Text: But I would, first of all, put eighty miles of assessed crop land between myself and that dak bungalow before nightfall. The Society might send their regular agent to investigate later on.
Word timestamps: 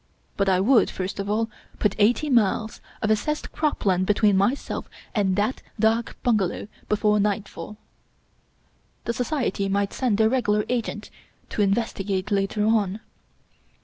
But 0.35 0.49
I 0.49 0.59
would, 0.59 0.89
first 0.89 1.19
of 1.19 1.29
all, 1.29 1.47
put 1.77 1.95
eighty 1.99 2.27
miles 2.27 2.81
of 3.03 3.11
assessed 3.11 3.51
crop 3.51 3.85
land 3.85 4.07
between 4.07 4.35
myself 4.35 4.89
and 5.13 5.35
that 5.35 5.61
dak 5.79 6.15
bungalow 6.23 6.67
before 6.89 7.19
nightfall. 7.19 7.77
The 9.05 9.13
Society 9.13 9.69
might 9.69 9.93
send 9.93 10.17
their 10.17 10.27
regular 10.27 10.65
agent 10.69 11.11
to 11.49 11.61
investigate 11.61 12.31
later 12.31 12.65
on. 12.65 13.01